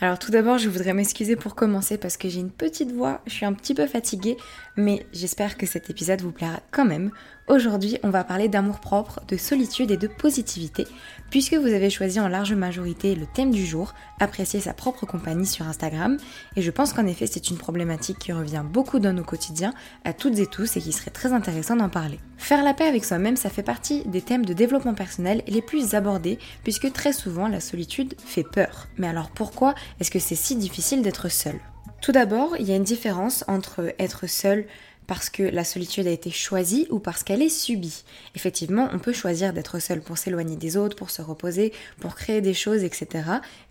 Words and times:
Alors 0.00 0.18
tout 0.18 0.30
d'abord, 0.30 0.58
je 0.58 0.68
voudrais 0.68 0.92
m'excuser 0.92 1.36
pour 1.36 1.54
commencer 1.54 1.96
parce 1.96 2.18
que 2.18 2.28
j'ai 2.28 2.40
une 2.40 2.50
petite 2.50 2.92
voix, 2.92 3.22
je 3.26 3.32
suis 3.32 3.46
un 3.46 3.54
petit 3.54 3.72
peu 3.72 3.86
fatiguée, 3.86 4.36
mais 4.76 5.06
j'espère 5.14 5.56
que 5.56 5.64
cet 5.64 5.88
épisode 5.88 6.20
vous 6.20 6.32
plaira 6.32 6.60
quand 6.70 6.84
même. 6.84 7.10
Aujourd'hui, 7.48 7.96
on 8.02 8.10
va 8.10 8.24
parler 8.24 8.48
d'amour 8.48 8.80
propre, 8.80 9.20
de 9.28 9.36
solitude 9.36 9.92
et 9.92 9.96
de 9.96 10.08
positivité, 10.08 10.84
puisque 11.30 11.54
vous 11.54 11.68
avez 11.68 11.90
choisi 11.90 12.18
en 12.18 12.26
large 12.26 12.54
majorité 12.54 13.14
le 13.14 13.24
thème 13.24 13.52
du 13.52 13.64
jour, 13.64 13.94
apprécier 14.18 14.58
sa 14.58 14.74
propre 14.74 15.06
compagnie 15.06 15.46
sur 15.46 15.64
Instagram, 15.64 16.16
et 16.56 16.62
je 16.62 16.70
pense 16.72 16.92
qu'en 16.92 17.06
effet 17.06 17.28
c'est 17.28 17.48
une 17.48 17.56
problématique 17.56 18.18
qui 18.18 18.32
revient 18.32 18.64
beaucoup 18.68 18.98
dans 18.98 19.12
nos 19.12 19.22
quotidiens, 19.22 19.74
à 20.04 20.12
toutes 20.12 20.40
et 20.40 20.48
tous, 20.48 20.76
et 20.76 20.80
qui 20.80 20.90
serait 20.90 21.12
très 21.12 21.32
intéressant 21.32 21.76
d'en 21.76 21.88
parler. 21.88 22.18
Faire 22.36 22.64
la 22.64 22.74
paix 22.74 22.88
avec 22.88 23.04
soi-même, 23.04 23.36
ça 23.36 23.48
fait 23.48 23.62
partie 23.62 24.02
des 24.06 24.22
thèmes 24.22 24.44
de 24.44 24.52
développement 24.52 24.94
personnel 24.94 25.44
les 25.46 25.62
plus 25.62 25.94
abordés, 25.94 26.40
puisque 26.64 26.92
très 26.92 27.12
souvent 27.12 27.46
la 27.46 27.60
solitude 27.60 28.16
fait 28.18 28.42
peur. 28.42 28.88
Mais 28.98 29.06
alors 29.06 29.30
pourquoi 29.30 29.76
est-ce 30.00 30.10
que 30.10 30.18
c'est 30.18 30.34
si 30.34 30.56
difficile 30.56 31.00
d'être 31.00 31.30
seul? 31.30 31.60
Tout 32.02 32.12
d'abord, 32.12 32.56
il 32.58 32.66
y 32.66 32.72
a 32.72 32.76
une 32.76 32.82
différence 32.82 33.44
entre 33.48 33.94
être 33.98 34.26
seul 34.26 34.66
parce 35.06 35.30
que 35.30 35.42
la 35.42 35.64
solitude 35.64 36.06
a 36.06 36.10
été 36.10 36.30
choisie 36.30 36.86
ou 36.90 36.98
parce 36.98 37.22
qu'elle 37.22 37.42
est 37.42 37.48
subie. 37.48 38.04
Effectivement, 38.34 38.88
on 38.92 38.98
peut 38.98 39.12
choisir 39.12 39.52
d'être 39.52 39.78
seul 39.78 40.00
pour 40.00 40.18
s'éloigner 40.18 40.56
des 40.56 40.76
autres, 40.76 40.96
pour 40.96 41.10
se 41.10 41.22
reposer, 41.22 41.72
pour 42.00 42.14
créer 42.14 42.40
des 42.40 42.54
choses, 42.54 42.84
etc. 42.84 43.24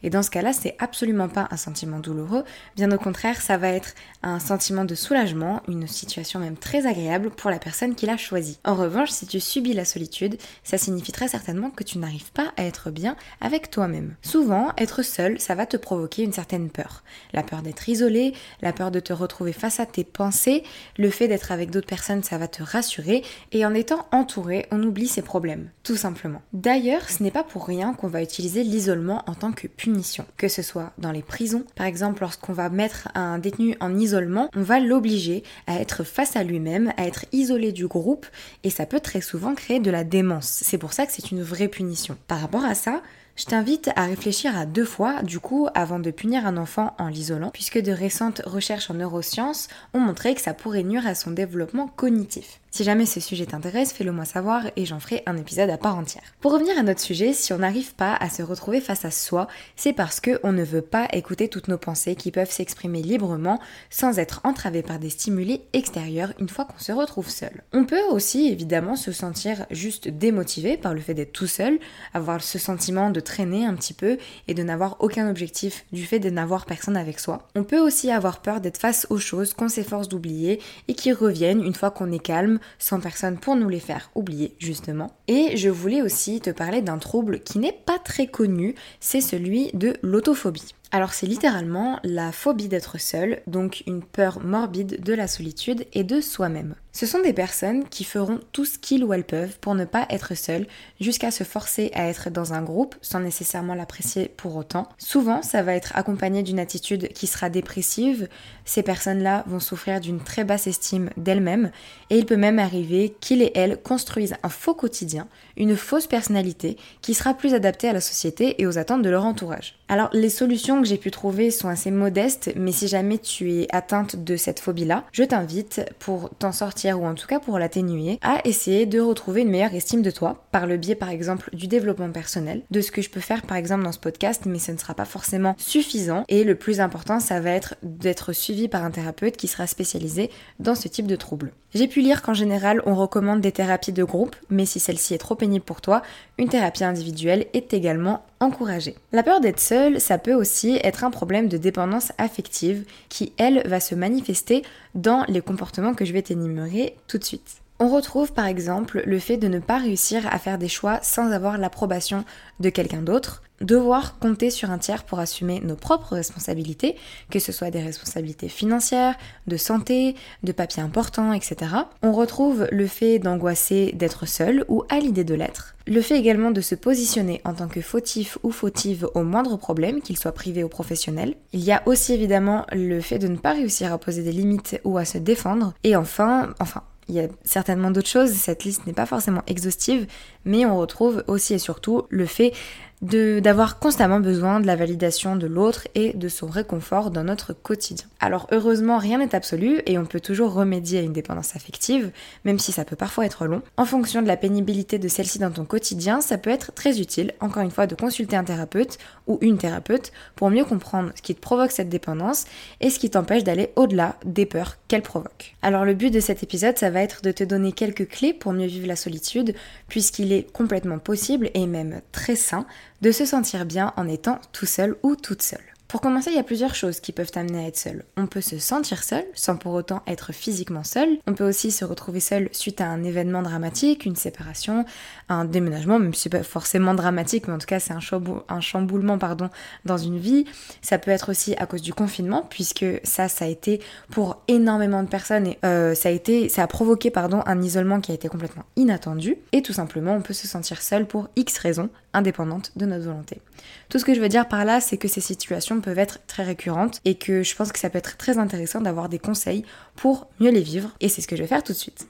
Et 0.03 0.09
dans 0.09 0.23
ce 0.23 0.30
cas-là, 0.30 0.53
c'est 0.53 0.75
absolument 0.80 1.30
pas 1.30 1.47
un 1.52 1.58
sentiment 1.58 2.00
douloureux. 2.00 2.44
Bien 2.75 2.92
au 2.92 2.97
contraire, 2.97 3.42
ça 3.42 3.58
va 3.58 3.69
être 3.69 3.94
un 4.23 4.39
sentiment 4.39 4.86
de 4.86 4.95
soulagement, 4.95 5.61
une 5.67 5.88
situation 5.88 6.39
même 6.39 6.58
très 6.58 6.88
agréable 6.88 7.30
pour 7.31 7.49
la 7.49 7.59
personne 7.59 7.95
qui 7.95 8.05
l'a 8.05 8.17
choisi. 8.17 8.59
En 8.64 8.75
revanche, 8.75 9.09
si 9.09 9.27
tu 9.27 9.39
subis 9.39 9.73
la 9.73 9.86
solitude, 9.86 10.38
ça 10.64 10.77
signifie 10.77 11.11
très 11.11 11.27
certainement 11.27 11.70
que 11.70 11.83
tu 11.83 11.97
n'arrives 11.97 12.31
pas 12.31 12.53
à 12.58 12.64
être 12.64 12.92
bien 12.92 13.16
avec 13.42 13.70
toi-même. 13.70 14.16
Souvent, 14.22 14.72
être 14.77 15.03
seul, 15.03 15.39
ça 15.39 15.55
va 15.55 15.66
te 15.66 15.77
provoquer 15.77 16.23
une 16.23 16.33
certaine 16.33 16.70
peur. 16.70 17.04
La 17.33 17.43
peur 17.43 17.61
d'être 17.61 17.87
isolé, 17.89 18.33
la 18.61 18.73
peur 18.73 18.92
de 18.92 18.99
te 18.99 19.14
retrouver 19.14 19.54
face 19.54 19.80
à 19.80 19.86
tes 19.86 20.04
pensées, 20.04 20.64
le 20.98 21.10
fait 21.10 21.24
d'être 21.27 21.52
avec 21.52 21.71
d'autres 21.71 21.87
personnes, 21.87 22.23
ça 22.23 22.37
va 22.37 22.47
te 22.47 22.63
rassurer. 22.63 23.23
Et 23.52 23.65
en 23.65 23.73
étant 23.73 24.08
entouré, 24.11 24.65
on 24.71 24.81
oublie 24.83 25.08
ses 25.08 25.21
problèmes, 25.21 25.69
tout 25.83 25.95
simplement. 25.95 26.41
D'ailleurs, 26.53 27.09
ce 27.09 27.23
n'est 27.23 27.31
pas 27.31 27.43
pour 27.43 27.65
rien 27.65 27.93
qu'on 27.93 28.08
va 28.08 28.21
utiliser 28.21 28.63
l'isolement 28.63 29.23
en 29.27 29.33
tant 29.33 29.52
que 29.52 29.67
punition. 29.67 30.25
Que 30.37 30.47
ce 30.47 30.61
soit 30.61 30.91
dans 30.97 31.11
les 31.11 31.21
prisons, 31.21 31.63
par 31.75 31.86
exemple, 31.86 32.21
lorsqu'on 32.21 32.53
va 32.53 32.69
mettre 32.69 33.09
un 33.15 33.39
détenu 33.39 33.75
en 33.80 33.97
isolement, 33.97 34.49
on 34.55 34.63
va 34.63 34.80
l'obliger 34.80 35.43
à 35.67 35.80
être 35.80 36.03
face 36.03 36.36
à 36.36 36.43
lui-même, 36.43 36.93
à 36.97 37.05
être 37.05 37.25
isolé 37.31 37.71
du 37.71 37.87
groupe, 37.87 38.25
et 38.63 38.69
ça 38.69 38.86
peut 38.86 38.99
très 38.99 39.21
souvent 39.21 39.55
créer 39.55 39.80
de 39.80 39.92
la 39.92 40.03
démence. 40.03 40.61
C'est 40.63 40.77
pour 40.77 40.93
ça 40.93 41.05
que 41.05 41.11
c'est 41.11 41.31
une 41.31 41.42
vraie 41.42 41.67
punition. 41.67 42.17
Par 42.27 42.39
rapport 42.39 42.65
à 42.65 42.75
ça, 42.75 43.02
je 43.36 43.46
t'invite 43.46 43.90
à 43.96 44.06
réfléchir 44.06 44.58
à 44.58 44.66
deux 44.66 44.86
fois, 44.86 45.22
du 45.22 45.40
coup, 45.40 45.68
avant 45.73 46.00
de 46.00 46.12
punir 46.12 46.46
un 46.46 46.58
enfant 46.58 46.96
en 46.98 47.08
l'isolant, 47.08 47.50
puisque 47.50 47.80
de 47.80 47.92
récentes 47.92 48.42
recherches 48.46 48.90
en 48.90 48.94
neurosciences 48.94 49.68
ont 49.94 50.00
montré 50.00 50.36
que 50.36 50.42
ça 50.42 50.54
pourrait 50.54 50.84
nuire 50.84 51.06
à 51.06 51.16
son 51.16 51.32
développement 51.32 51.88
cognitif. 51.88 52.62
Si 52.75 52.83
jamais 52.83 53.05
ce 53.05 53.21
sujet 53.21 53.45
t'intéresse, 53.45 53.93
fais-le 53.93 54.11
moi 54.11 54.25
savoir 54.25 54.63
et 54.75 54.86
j'en 54.86 54.99
ferai 54.99 55.23
un 55.27 55.37
épisode 55.37 55.69
à 55.69 55.77
part 55.77 55.95
entière. 55.95 56.23
Pour 56.41 56.52
revenir 56.52 56.77
à 56.77 56.83
notre 56.83 56.99
sujet, 56.99 57.31
si 57.31 57.53
on 57.53 57.59
n'arrive 57.59 57.95
pas 57.95 58.15
à 58.15 58.30
se 58.30 58.43
retrouver 58.43 58.81
face 58.81 59.05
à 59.05 59.11
soi, 59.11 59.47
c'est 59.77 59.93
parce 59.93 60.19
qu'on 60.19 60.52
ne 60.52 60.61
veut 60.61 60.81
pas 60.81 61.08
écouter 61.13 61.47
toutes 61.47 61.69
nos 61.69 61.77
pensées 61.77 62.17
qui 62.17 62.31
peuvent 62.31 62.52
s'exprimer 62.52 63.02
librement 63.02 63.61
sans 63.89 64.19
être 64.19 64.41
entravées 64.43 64.81
par 64.83 64.99
des 64.99 65.09
stimuli 65.09 65.61
extérieurs 65.71 66.33
une 66.37 66.49
fois 66.49 66.65
qu'on 66.65 66.77
se 66.77 66.91
retrouve 66.91 67.30
seul. 67.30 67.63
On 67.71 67.86
peut 67.86 68.03
aussi 68.11 68.49
évidemment 68.49 68.97
se 68.97 69.13
sentir 69.13 69.65
juste 69.71 70.09
démotivé 70.09 70.75
par 70.75 70.93
le 70.93 70.99
fait 70.99 71.13
d'être 71.13 71.31
tout 71.31 71.47
seul, 71.47 71.80
avoir 72.13 72.43
ce 72.43 72.59
sentiment 72.59 73.09
de 73.09 73.21
traîner 73.21 73.65
un 73.65 73.75
petit 73.75 73.93
peu 73.93 74.17
et 74.49 74.53
de 74.53 74.63
n'avoir 74.63 74.97
aucun 74.99 75.30
objectif 75.30 75.86
du 75.93 76.05
fait 76.05 76.19
de 76.19 76.30
n'avoir 76.30 76.65
personne 76.65 76.97
avec 76.97 77.21
soi. 77.21 77.47
On 77.55 77.63
peut 77.63 77.80
aussi 77.80 78.11
avoir 78.11 78.42
peur 78.42 78.59
d'être 78.59 78.80
face 78.80 79.07
aux 79.09 79.17
choses 79.17 79.53
qu'on 79.53 79.69
s'efforce 79.69 80.09
d'oublier 80.09 80.59
et 80.89 80.93
qui 80.93 81.13
reviennent 81.13 81.63
une 81.63 81.73
fois 81.73 81.89
qu'on 81.89 82.11
est 82.11 82.19
calme, 82.19 82.59
sans 82.80 82.99
personne 82.99 83.37
pour 83.37 83.55
nous 83.55 83.70
les 83.70 83.80
faire 83.80 84.09
oublier 84.15 84.55
justement. 84.59 85.11
Et 85.27 85.58
je 85.58 85.70
voulais 85.70 86.02
aussi 86.02 86.42
te 86.42 86.49
parler 86.49 86.81
d'un 86.81 86.98
trouble 86.98 87.39
qui 87.42 87.59
n'est 87.59 87.77
pas 87.86 87.99
très 87.99 88.27
connu, 88.27 88.76
c'est 88.99 89.21
celui 89.21 89.71
de 89.73 89.95
l'autophobie. 90.02 90.73
Alors 90.92 91.14
c'est 91.14 91.26
littéralement 91.26 92.00
la 92.04 92.32
phobie 92.32 92.68
d'être 92.68 93.00
seul, 93.00 93.42
donc 93.48 93.84
une 93.88 94.04
peur 94.04 94.40
morbide 94.40 95.04
de 95.04 95.14
la 95.14 95.28
solitude 95.28 95.86
et 95.94 96.04
de 96.04 96.22
soi-même. 96.22 96.76
Ce 96.96 97.06
sont 97.06 97.20
des 97.20 97.34
personnes 97.34 97.84
qui 97.90 98.06
feront 98.06 98.40
tout 98.54 98.64
ce 98.64 98.80
qu'ils 98.80 99.04
ou 99.04 99.12
elles 99.12 99.26
peuvent 99.26 99.60
pour 99.60 99.76
ne 99.76 99.84
pas 99.84 100.06
être 100.10 100.34
seules, 100.34 100.66
jusqu'à 101.02 101.30
se 101.30 101.44
forcer 101.44 101.92
à 101.94 102.08
être 102.08 102.30
dans 102.30 102.54
un 102.54 102.62
groupe 102.62 102.96
sans 103.02 103.20
nécessairement 103.20 103.76
l'apprécier 103.76 104.30
pour 104.30 104.56
autant. 104.56 104.88
Souvent, 104.98 105.42
ça 105.42 105.62
va 105.62 105.76
être 105.76 105.92
accompagné 105.98 106.42
d'une 106.42 106.60
attitude 106.60 107.10
qui 107.10 107.28
sera 107.28 107.50
dépressive. 107.50 108.30
Ces 108.64 108.82
personnes-là 108.82 109.44
vont 109.48 109.60
souffrir 109.60 110.00
d'une 110.00 110.22
très 110.22 110.46
basse 110.46 110.67
estime 110.67 111.10
d'elles-mêmes 111.17 111.72
et 112.10 112.17
il 112.17 112.26
peut 112.26 112.38
même 112.38 112.60
arriver 112.60 113.14
qu'ils 113.20 113.42
et 113.42 113.52
elles 113.56 113.82
construisent 113.82 114.38
un 114.42 114.50
faux 114.50 114.76
quotidien, 114.76 115.28
une 115.58 115.76
fausse 115.76 116.08
personnalité 116.08 116.77
qui 117.02 117.14
sera 117.14 117.33
plus 117.33 117.54
adaptée 117.54 117.89
à 117.89 117.93
la 117.93 118.02
société 118.02 118.61
et 118.61 118.67
aux 118.67 118.77
attentes 118.77 119.02
de 119.02 119.10
leur 119.10 119.26
entourage. 119.26 119.77
Alors 119.88 120.10
les 120.14 120.30
solutions 120.30 120.82
que 120.82 120.88
j'ai 120.88 120.98
pu 120.98 121.11
trouver 121.11 121.52
sont 121.52 121.67
assez 121.67 121.92
modestes, 121.92 122.52
mais 122.55 122.71
si 122.71 122.88
jamais 122.88 123.20
tu 123.20 123.52
es 123.54 123.67
atteinte 123.71 124.16
de 124.16 124.36
cette 124.36 124.60
phobie-là, 124.60 125.04
je 125.11 125.23
t'invite 125.23 125.82
pour 125.99 126.32
t'en 126.39 126.52
sortir 126.52 126.99
ou 126.99 127.05
en 127.05 127.14
tout 127.14 127.27
cas 127.27 127.39
pour 127.39 127.60
l'atténuer, 127.60 128.19
à 128.21 128.39
essayer 128.45 128.86
de 128.86 129.00
retrouver 129.00 129.42
une 129.42 129.50
meilleure 129.50 129.74
estime 129.74 130.01
de 130.01 130.12
toi 130.12 130.45
par 130.51 130.66
le 130.66 130.77
biais 130.77 130.95
par 130.95 131.10
exemple 131.10 131.50
du 131.54 131.68
développement 131.68 132.12
personnel, 132.12 132.63
de 132.72 132.81
ce 132.81 132.92
que 132.92 133.01
je 133.01 133.10
peux 133.10 133.19
faire 133.19 133.44
par 133.44 133.57
exemple 133.57 133.83
dans 133.83 133.92
ce 133.92 134.00
podcast, 134.00 134.44
mais 134.45 134.60
ce 134.60 134.72
ne 134.72 134.77
sera 134.77 134.94
pas 134.94 135.06
forcément 135.06 135.56
suffisant. 135.57 136.24
Et 136.30 136.44
le 136.44 136.56
plus 136.56 136.80
important, 136.80 137.19
ça 137.19 137.39
va 137.39 137.51
être 137.51 137.75
d'être 137.83 138.33
suivi 138.33 138.68
par 138.68 138.83
un 138.83 138.92
thérapeute 138.92 139.38
qui 139.38 139.48
sera 139.48 139.68
spécialisé 139.68 140.30
dans 140.60 140.75
ce 140.75 140.88
type 140.88 141.07
de 141.07 141.16
troubles. 141.16 141.51
J'ai 141.74 141.88
pu 141.88 142.00
lire 142.00 142.22
qu'en 142.22 142.33
général, 142.33 142.81
on 142.86 142.95
recommande 142.95 143.42
des 143.42 143.51
thérapies 143.51 143.92
de 143.92 144.04
groupe, 144.04 144.38
mais 144.50 144.66
si 144.66 144.80
celle-ci 144.80 145.13
est 145.13 145.18
trop 145.18 145.36
pour 145.65 145.81
toi, 145.81 146.01
une 146.38 146.50
thérapie 146.50 146.83
individuelle 146.83 147.47
est 147.53 147.74
également 147.74 148.25
encouragée. 148.39 148.95
La 149.12 149.24
peur 149.24 149.39
d'être 149.39 149.59
seule, 149.59 150.00
ça 150.00 150.18
peut 150.18 150.33
aussi 150.33 150.80
être 150.83 151.03
un 151.03 151.12
problème 151.12 151.47
de 151.47 151.57
dépendance 151.57 152.12
affective 152.18 152.86
qui, 153.09 153.33
elle, 153.38 153.63
va 153.68 153.80
se 153.80 153.95
manifester 153.95 154.63
dans 154.94 155.24
les 155.27 155.42
comportements 155.42 155.94
que 155.94 156.06
je 156.06 156.13
vais 156.13 156.21
t'énumérer 156.21 156.95
tout 157.07 157.18
de 157.18 157.24
suite. 157.24 157.62
On 157.80 157.89
retrouve 157.89 158.31
par 158.31 158.45
exemple 158.45 159.03
le 159.06 159.19
fait 159.19 159.36
de 159.36 159.50
ne 159.50 159.59
pas 159.59 159.77
réussir 159.77 160.25
à 160.31 160.39
faire 160.39 160.57
des 160.57 160.69
choix 160.69 161.00
sans 161.01 161.31
avoir 161.31 161.57
l'approbation 161.57 162.24
de 162.62 162.69
quelqu'un 162.69 163.01
d'autre, 163.01 163.44
devoir 163.62 164.19
compter 164.19 164.50
sur 164.50 164.72
un 164.72 164.78
tiers 164.78 165.04
pour 165.04 165.19
assumer 165.19 165.62
nos 165.63 165.75
propres 165.75 166.16
responsabilités, 166.16 166.96
que 167.30 167.40
ce 167.40 167.52
soit 167.52 167.72
des 167.72 167.81
responsabilités 167.81 168.50
financières, 168.50 169.16
de 169.48 169.57
santé, 169.57 170.16
de 170.44 170.52
papiers 170.52 170.84
importants, 170.84 171.34
etc. 171.34 171.72
On 172.02 172.12
retrouve 172.12 172.68
le 172.72 172.88
fait 172.88 173.19
d'angoisser 173.19 173.94
d'être 173.94 174.25
seul 174.25 174.66
ou 174.68 174.84
à 174.90 175.00
l'idée 175.00 175.24
de 175.24 175.36
l'être. 175.36 175.75
Le 175.88 176.02
fait 176.02 176.18
également 176.18 176.52
de 176.52 176.62
se 176.62 176.75
positionner 176.75 177.42
en 177.46 177.54
tant 177.54 177.68
que 177.68 177.81
fautif 177.81 178.38
ou 178.44 178.52
fautive 178.52 179.07
au 179.13 179.24
moindre 179.24 179.56
problème, 179.56 180.02
qu'il 180.02 180.18
soit 180.18 180.31
privé 180.31 180.63
ou 180.63 180.68
professionnel. 180.68 181.36
Il 181.54 181.63
y 181.63 181.72
a 181.72 181.84
aussi 181.86 182.13
évidemment 182.13 182.66
le 182.72 183.00
fait 183.02 183.19
de 183.19 183.28
ne 183.28 183.38
pas 183.38 183.54
réussir 183.54 183.94
à 183.94 183.98
poser 184.00 184.24
des 184.24 184.31
limites 184.31 184.81
ou 184.84 184.98
à 184.98 185.06
se 185.06 185.18
défendre. 185.19 185.74
Et 185.84 185.96
enfin, 185.96 186.54
enfin, 186.60 186.81
Il 187.07 187.13
y 187.13 187.19
a 187.19 187.28
certainement 187.44 187.92
d'autres 187.92 188.10
choses, 188.10 188.31
cette 188.31 188.63
liste 188.63 188.88
n'est 188.88 188.94
pas 188.94 189.06
forcément 189.06 189.44
exhaustive, 189.46 190.07
mais 190.44 190.66
on 190.66 190.80
retrouve 190.80 191.24
aussi 191.28 191.54
et 191.54 191.60
surtout 191.60 192.04
le 192.10 192.25
fait 192.25 192.52
d'avoir 193.01 193.80
constamment 193.80 194.19
besoin 194.19 194.59
de 194.59 194.68
la 194.68 194.75
validation 194.75 195.36
de 195.36 195.47
l'autre 195.47 195.88
et 195.95 196.13
de 196.13 196.27
son 196.30 196.47
réconfort 196.47 197.12
dans 197.12 197.24
notre 197.24 197.53
quotidien. 197.53 198.07
Alors 198.19 198.47
heureusement, 198.51 198.97
rien 198.97 199.19
n'est 199.19 199.36
absolu 199.36 199.81
et 199.86 199.97
on 199.97 200.06
peut 200.06 200.19
toujours 200.19 200.53
remédier 200.53 201.00
à 201.00 201.01
une 201.01 201.13
dépendance 201.13 201.56
affective, 201.56 202.12
même 202.45 202.57
si 202.57 202.71
ça 202.71 202.86
peut 202.86 202.95
parfois 202.95 203.25
être 203.25 203.45
long. 203.45 203.62
En 203.77 203.86
fonction 203.86 204.21
de 204.21 204.27
la 204.27 204.38
pénibilité 204.38 204.97
de 204.97 205.07
celle-ci 205.07 205.39
dans 205.39 205.51
ton 205.51 205.65
quotidien, 205.65 206.21
ça 206.21 206.38
peut 206.38 206.50
être 206.50 206.74
très 206.74 207.00
utile, 207.00 207.33
encore 207.42 207.63
une 207.63 207.71
fois, 207.71 207.86
de 207.86 207.95
consulter 207.95 208.36
un 208.36 208.44
thérapeute 208.44 208.97
ou 209.27 209.38
une 209.42 209.57
thérapeute 209.57 210.12
pour 210.36 210.50
mieux 210.50 210.65
comprendre 210.65 211.12
ce 211.15 211.21
qui 211.21 211.36
te 211.36 211.42
provoque 211.42 211.71
cette 211.71 211.89
dépendance 211.89 212.45
et 212.81 212.89
ce 212.89 213.00
qui 213.00 213.09
t'empêche 213.09 213.44
d'aller 213.44 213.71
au-delà 213.75 214.15
des 214.25 214.45
peurs 214.45 214.77
qu'elle 214.88 215.01
provoque. 215.01 215.56
Alors 215.62 215.86
le 215.86 215.94
but 215.94 216.12
de 216.12 216.19
cet 216.19 216.44
épisode, 216.44 216.77
ça 216.77 216.89
va 216.89 217.01
être 217.01 217.21
de 217.21 217.31
te 217.31 217.44
donner 217.44 217.71
quelques 217.71 218.07
clés 218.07 218.33
pour 218.33 218.53
mieux 218.53 218.68
vivre 218.68 218.88
la 218.88 218.95
solitude, 218.95 219.53
puisqu'il 219.88 220.31
est 220.31 220.51
complètement 220.51 221.00
possible 221.00 221.50
et 221.53 221.68
même 221.68 222.01
très 222.12 222.36
sain 222.36 222.65
de 223.01 223.12
se 223.12 223.25
sentir 223.25 223.65
bien 223.65 223.94
en 223.97 224.07
étant 224.07 224.39
tout 224.51 224.65
seul 224.65 224.95
ou 225.03 225.15
toute 225.15 225.42
seule. 225.42 225.75
Pour 225.88 226.01
commencer, 226.01 226.31
il 226.31 226.36
y 226.36 226.39
a 226.39 226.44
plusieurs 226.44 226.74
choses 226.74 227.00
qui 227.00 227.12
peuvent 227.12 227.30
t'amener 227.30 227.63
à 227.63 227.68
être 227.68 227.77
seul. 227.77 228.03
On 228.18 228.25
peut 228.25 228.42
se 228.42 228.57
sentir 228.57 229.03
seul 229.03 229.24
sans 229.36 229.56
pour 229.56 229.74
autant 229.74 230.01
être 230.07 230.33
physiquement 230.33 230.83
seul. 230.83 231.19
On 231.27 231.36
peut 231.36 231.47
aussi 231.47 231.69
se 231.69 231.86
retrouver 231.86 232.19
seul 232.19 232.50
suite 232.53 232.81
à 232.81 232.88
un 232.88 233.03
événement 233.03 233.44
dramatique, 233.44 234.06
une 234.06 234.15
séparation, 234.15 234.83
un 235.30 235.45
déménagement, 235.45 236.00
même 236.00 236.13
si 236.13 236.24
c'est 236.24 236.30
pas 236.30 236.42
forcément 236.44 236.95
dramatique, 236.95 237.47
mais 237.47 237.53
en 237.53 237.59
tout 237.59 237.68
cas 237.68 237.80
c'est 237.80 237.94
un, 237.94 238.59
chamboulement 238.62 239.19
pardon, 239.19 239.50
dans 239.86 239.97
une 239.97 240.18
vie. 240.18 240.45
Ça 240.81 240.97
peut 240.97 241.12
être 241.12 241.30
aussi 241.30 241.56
à 241.57 241.68
cause 241.68 241.83
du 241.83 241.94
confinement, 241.94 242.47
puisque 242.50 242.86
ça, 243.03 243.27
ça 243.27 243.45
a 243.45 243.47
été 243.47 243.80
pour 244.09 244.42
énormément 244.47 245.03
de 245.03 245.07
personnes 245.07 245.45
et 245.45 245.59
euh, 245.63 245.94
ça 245.94 246.09
a 246.09 246.12
été, 246.12 246.50
ça 246.50 246.63
a 246.63 246.68
provoqué 246.68 247.12
pardon 247.12 247.44
un 247.45 247.62
isolement 247.62 248.01
qui 248.01 248.12
a 248.12 248.15
été 248.15 248.27
complètement 248.27 248.63
inattendu. 248.75 249.38
Et 249.51 249.62
tout 249.62 249.74
simplement, 249.74 250.15
on 250.15 250.21
peut 250.21 250.33
se 250.33 250.47
sentir 250.47 250.81
seul 250.81 251.06
pour 251.06 251.30
X 251.36 251.59
raisons 251.59 251.89
indépendantes 252.16 252.72
de 252.76 252.86
notre 252.86 253.06
volonté. 253.06 253.42
Tout 253.90 254.00
ce 254.00 254.06
que 254.06 254.14
je 254.14 254.20
veux 254.20 254.30
dire 254.30 254.48
par 254.48 254.66
là, 254.66 254.82
c'est 254.82 254.98
que 254.98 255.08
ces 255.08 255.22
situations 255.22 255.82
peuvent 255.82 256.00
être 256.00 256.20
très 256.28 256.44
récurrentes 256.44 257.02
et 257.06 257.16
que 257.16 257.44
je 257.44 257.56
pense 257.56 257.72
que 257.72 257.80
ça 257.80 257.90
peut 257.90 257.98
être 257.98 258.18
très 258.18 258.38
intéressant 258.38 258.82
d'avoir 258.82 259.10
des 259.10 259.20
conseils 259.20 259.64
pour 259.96 260.28
mieux 260.40 260.52
les 260.52 260.62
vivre 260.62 260.92
et 261.00 261.10
c'est 261.10 261.22
ce 261.22 261.28
que 261.28 261.36
je 261.36 261.42
vais 261.42 261.48
faire 261.48 261.64
tout 261.64 261.74
de 261.74 261.78
suite. 261.78 262.08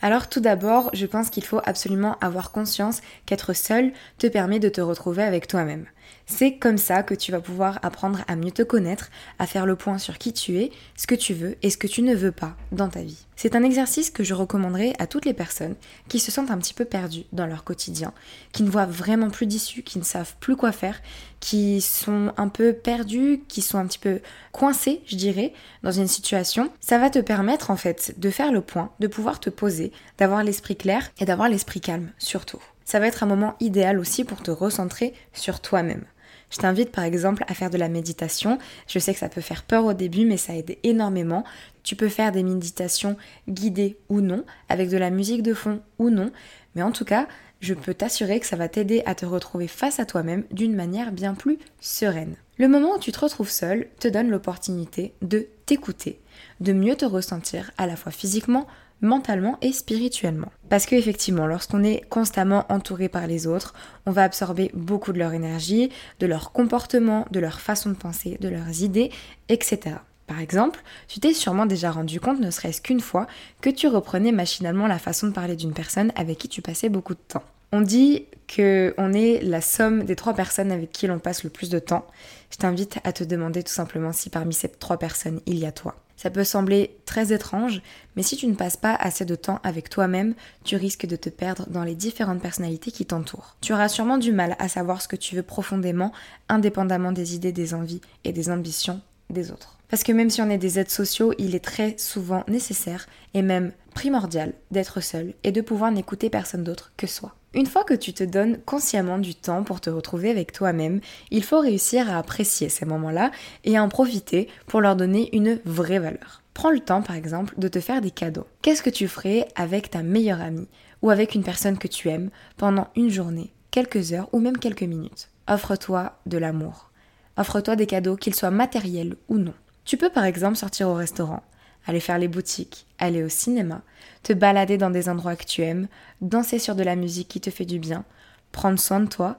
Alors 0.00 0.28
tout 0.28 0.40
d'abord, 0.40 0.90
je 0.94 1.06
pense 1.06 1.28
qu'il 1.28 1.44
faut 1.44 1.60
absolument 1.64 2.16
avoir 2.20 2.52
conscience 2.52 3.00
qu'être 3.26 3.52
seul 3.52 3.92
te 4.18 4.28
permet 4.28 4.60
de 4.60 4.68
te 4.68 4.80
retrouver 4.80 5.24
avec 5.24 5.48
toi-même. 5.48 5.86
C'est 6.30 6.56
comme 6.56 6.76
ça 6.76 7.02
que 7.02 7.14
tu 7.14 7.32
vas 7.32 7.40
pouvoir 7.40 7.78
apprendre 7.82 8.20
à 8.28 8.36
mieux 8.36 8.50
te 8.50 8.62
connaître, 8.62 9.08
à 9.38 9.46
faire 9.46 9.64
le 9.64 9.76
point 9.76 9.96
sur 9.96 10.18
qui 10.18 10.34
tu 10.34 10.58
es, 10.58 10.70
ce 10.94 11.06
que 11.06 11.14
tu 11.14 11.32
veux 11.32 11.56
et 11.62 11.70
ce 11.70 11.78
que 11.78 11.86
tu 11.86 12.02
ne 12.02 12.14
veux 12.14 12.32
pas 12.32 12.54
dans 12.70 12.90
ta 12.90 13.00
vie. 13.00 13.24
C'est 13.34 13.56
un 13.56 13.64
exercice 13.64 14.10
que 14.10 14.22
je 14.22 14.34
recommanderais 14.34 14.92
à 14.98 15.06
toutes 15.06 15.24
les 15.24 15.32
personnes 15.32 15.74
qui 16.06 16.20
se 16.20 16.30
sentent 16.30 16.50
un 16.50 16.58
petit 16.58 16.74
peu 16.74 16.84
perdues 16.84 17.24
dans 17.32 17.46
leur 17.46 17.64
quotidien, 17.64 18.12
qui 18.52 18.62
ne 18.62 18.68
voient 18.68 18.84
vraiment 18.84 19.30
plus 19.30 19.46
d'issue, 19.46 19.82
qui 19.82 19.98
ne 19.98 20.04
savent 20.04 20.34
plus 20.38 20.54
quoi 20.54 20.70
faire, 20.70 21.00
qui 21.40 21.80
sont 21.80 22.32
un 22.36 22.48
peu 22.48 22.74
perdus, 22.74 23.42
qui 23.48 23.62
sont 23.62 23.78
un 23.78 23.86
petit 23.86 23.98
peu 23.98 24.20
coincés, 24.52 25.00
je 25.06 25.16
dirais, 25.16 25.54
dans 25.82 25.92
une 25.92 26.08
situation. 26.08 26.70
Ça 26.80 26.98
va 26.98 27.08
te 27.08 27.20
permettre 27.20 27.70
en 27.70 27.76
fait 27.76 28.14
de 28.18 28.28
faire 28.28 28.52
le 28.52 28.60
point, 28.60 28.92
de 29.00 29.06
pouvoir 29.06 29.40
te 29.40 29.48
poser, 29.48 29.92
d'avoir 30.18 30.44
l'esprit 30.44 30.76
clair 30.76 31.10
et 31.18 31.24
d'avoir 31.24 31.48
l'esprit 31.48 31.80
calme 31.80 32.12
surtout. 32.18 32.62
Ça 32.84 33.00
va 33.00 33.06
être 33.06 33.22
un 33.22 33.26
moment 33.26 33.54
idéal 33.60 33.98
aussi 33.98 34.24
pour 34.24 34.42
te 34.42 34.50
recentrer 34.50 35.14
sur 35.32 35.60
toi-même. 35.60 36.04
Je 36.50 36.58
t'invite 36.58 36.90
par 36.90 37.04
exemple 37.04 37.44
à 37.46 37.54
faire 37.54 37.70
de 37.70 37.78
la 37.78 37.88
méditation. 37.88 38.58
Je 38.86 38.98
sais 38.98 39.12
que 39.12 39.20
ça 39.20 39.28
peut 39.28 39.40
faire 39.40 39.64
peur 39.64 39.84
au 39.84 39.92
début, 39.92 40.24
mais 40.24 40.36
ça 40.36 40.56
aide 40.56 40.76
énormément. 40.82 41.44
Tu 41.82 41.96
peux 41.96 42.08
faire 42.08 42.32
des 42.32 42.42
méditations 42.42 43.16
guidées 43.48 43.98
ou 44.08 44.20
non, 44.20 44.44
avec 44.68 44.88
de 44.88 44.96
la 44.96 45.10
musique 45.10 45.42
de 45.42 45.54
fond 45.54 45.80
ou 45.98 46.10
non. 46.10 46.30
Mais 46.74 46.82
en 46.82 46.92
tout 46.92 47.04
cas, 47.04 47.26
je 47.60 47.74
peux 47.74 47.94
t'assurer 47.94 48.40
que 48.40 48.46
ça 48.46 48.56
va 48.56 48.68
t'aider 48.68 49.02
à 49.04 49.14
te 49.14 49.26
retrouver 49.26 49.68
face 49.68 49.98
à 49.98 50.06
toi-même 50.06 50.44
d'une 50.50 50.76
manière 50.76 51.12
bien 51.12 51.34
plus 51.34 51.58
sereine. 51.80 52.36
Le 52.56 52.68
moment 52.68 52.94
où 52.94 52.98
tu 52.98 53.12
te 53.12 53.20
retrouves 53.20 53.50
seul 53.50 53.88
te 53.98 54.08
donne 54.08 54.30
l'opportunité 54.30 55.12
de 55.22 55.46
t'écouter, 55.66 56.20
de 56.60 56.72
mieux 56.72 56.96
te 56.96 57.04
ressentir 57.04 57.70
à 57.78 57.86
la 57.86 57.96
fois 57.96 58.12
physiquement, 58.12 58.66
mentalement 59.00 59.58
et 59.62 59.72
spirituellement. 59.72 60.50
Parce 60.68 60.86
que 60.86 60.94
effectivement, 60.94 61.46
lorsqu'on 61.46 61.84
est 61.84 62.02
constamment 62.08 62.64
entouré 62.68 63.08
par 63.08 63.26
les 63.26 63.46
autres, 63.46 63.74
on 64.06 64.10
va 64.10 64.24
absorber 64.24 64.70
beaucoup 64.74 65.12
de 65.12 65.18
leur 65.18 65.32
énergie, 65.32 65.90
de 66.20 66.26
leur 66.26 66.52
comportement, 66.52 67.26
de 67.30 67.40
leur 67.40 67.60
façon 67.60 67.90
de 67.90 67.94
penser, 67.94 68.38
de 68.40 68.48
leurs 68.48 68.82
idées, 68.82 69.10
etc. 69.48 69.96
Par 70.26 70.40
exemple, 70.40 70.80
tu 71.08 71.20
t'es 71.20 71.32
sûrement 71.32 71.64
déjà 71.64 71.90
rendu 71.90 72.20
compte, 72.20 72.38
ne 72.38 72.50
serait-ce 72.50 72.82
qu'une 72.82 73.00
fois, 73.00 73.26
que 73.62 73.70
tu 73.70 73.88
reprenais 73.88 74.30
machinalement 74.30 74.86
la 74.86 74.98
façon 74.98 75.26
de 75.26 75.32
parler 75.32 75.56
d'une 75.56 75.72
personne 75.72 76.12
avec 76.16 76.36
qui 76.36 76.48
tu 76.48 76.60
passais 76.60 76.90
beaucoup 76.90 77.14
de 77.14 77.20
temps. 77.26 77.42
On 77.72 77.80
dit 77.80 78.26
que 78.46 78.94
on 78.98 79.12
est 79.12 79.40
la 79.42 79.60
somme 79.60 80.04
des 80.04 80.16
trois 80.16 80.34
personnes 80.34 80.70
avec 80.70 80.92
qui 80.92 81.06
l'on 81.06 81.18
passe 81.18 81.44
le 81.44 81.50
plus 81.50 81.70
de 81.70 81.78
temps. 81.78 82.06
Je 82.50 82.56
t'invite 82.56 82.98
à 83.04 83.12
te 83.12 83.24
demander 83.24 83.62
tout 83.62 83.72
simplement 83.72 84.12
si 84.12 84.30
parmi 84.30 84.54
ces 84.54 84.68
trois 84.68 84.98
personnes 84.98 85.40
il 85.46 85.58
y 85.58 85.66
a 85.66 85.72
toi. 85.72 85.96
Ça 86.18 86.30
peut 86.30 86.42
sembler 86.42 86.98
très 87.06 87.32
étrange, 87.32 87.80
mais 88.16 88.24
si 88.24 88.36
tu 88.36 88.48
ne 88.48 88.56
passes 88.56 88.76
pas 88.76 88.94
assez 88.96 89.24
de 89.24 89.36
temps 89.36 89.60
avec 89.62 89.88
toi-même, 89.88 90.34
tu 90.64 90.74
risques 90.74 91.06
de 91.06 91.14
te 91.14 91.28
perdre 91.28 91.66
dans 91.70 91.84
les 91.84 91.94
différentes 91.94 92.42
personnalités 92.42 92.90
qui 92.90 93.06
t'entourent. 93.06 93.54
Tu 93.60 93.72
auras 93.72 93.88
sûrement 93.88 94.18
du 94.18 94.32
mal 94.32 94.56
à 94.58 94.68
savoir 94.68 95.00
ce 95.00 95.06
que 95.06 95.14
tu 95.14 95.36
veux 95.36 95.44
profondément, 95.44 96.12
indépendamment 96.48 97.12
des 97.12 97.36
idées, 97.36 97.52
des 97.52 97.72
envies 97.72 98.00
et 98.24 98.32
des 98.32 98.50
ambitions 98.50 99.00
des 99.30 99.52
autres. 99.52 99.78
Parce 99.88 100.02
que 100.02 100.10
même 100.10 100.28
si 100.28 100.42
on 100.42 100.50
est 100.50 100.58
des 100.58 100.80
aides 100.80 100.90
sociaux, 100.90 101.34
il 101.38 101.54
est 101.54 101.64
très 101.64 101.96
souvent 101.98 102.42
nécessaire 102.48 103.06
et 103.34 103.42
même 103.42 103.70
primordial 103.94 104.54
d'être 104.72 105.00
seul 105.00 105.34
et 105.44 105.52
de 105.52 105.60
pouvoir 105.60 105.92
n'écouter 105.92 106.30
personne 106.30 106.64
d'autre 106.64 106.92
que 106.96 107.06
soi. 107.06 107.37
Une 107.54 107.66
fois 107.66 107.82
que 107.82 107.94
tu 107.94 108.12
te 108.12 108.24
donnes 108.24 108.58
consciemment 108.66 109.18
du 109.18 109.34
temps 109.34 109.64
pour 109.64 109.80
te 109.80 109.88
retrouver 109.88 110.28
avec 110.28 110.52
toi-même, 110.52 111.00
il 111.30 111.42
faut 111.42 111.60
réussir 111.60 112.10
à 112.10 112.18
apprécier 112.18 112.68
ces 112.68 112.84
moments-là 112.84 113.30
et 113.64 113.78
à 113.78 113.82
en 113.82 113.88
profiter 113.88 114.48
pour 114.66 114.82
leur 114.82 114.96
donner 114.96 115.34
une 115.34 115.58
vraie 115.64 115.98
valeur. 115.98 116.42
Prends 116.52 116.70
le 116.70 116.80
temps 116.80 117.00
par 117.00 117.16
exemple 117.16 117.54
de 117.56 117.68
te 117.68 117.80
faire 117.80 118.02
des 118.02 118.10
cadeaux. 118.10 118.46
Qu'est-ce 118.60 118.82
que 118.82 118.90
tu 118.90 119.08
ferais 119.08 119.48
avec 119.54 119.90
ta 119.90 120.02
meilleure 120.02 120.42
amie 120.42 120.68
ou 121.00 121.08
avec 121.08 121.34
une 121.34 121.42
personne 121.42 121.78
que 121.78 121.88
tu 121.88 122.10
aimes 122.10 122.30
pendant 122.58 122.88
une 122.96 123.10
journée, 123.10 123.50
quelques 123.70 124.12
heures 124.12 124.28
ou 124.32 124.40
même 124.40 124.58
quelques 124.58 124.82
minutes? 124.82 125.30
Offre-toi 125.48 126.18
de 126.26 126.36
l'amour. 126.36 126.90
Offre-toi 127.38 127.76
des 127.76 127.86
cadeaux, 127.86 128.16
qu'ils 128.16 128.34
soient 128.34 128.50
matériels 128.50 129.16
ou 129.28 129.38
non. 129.38 129.54
Tu 129.86 129.96
peux 129.96 130.10
par 130.10 130.24
exemple 130.24 130.56
sortir 130.56 130.88
au 130.88 130.94
restaurant, 130.94 131.42
aller 131.88 132.00
faire 132.00 132.18
les 132.18 132.28
boutiques, 132.28 132.86
aller 132.98 133.24
au 133.24 133.28
cinéma, 133.28 133.82
te 134.22 134.34
balader 134.34 134.76
dans 134.76 134.90
des 134.90 135.08
endroits 135.08 135.36
que 135.36 135.46
tu 135.46 135.62
aimes, 135.62 135.88
danser 136.20 136.58
sur 136.58 136.76
de 136.76 136.82
la 136.82 136.96
musique 136.96 137.28
qui 137.28 137.40
te 137.40 137.50
fait 137.50 137.64
du 137.64 137.78
bien, 137.78 138.04
prendre 138.52 138.78
soin 138.78 139.00
de 139.00 139.08
toi, 139.08 139.38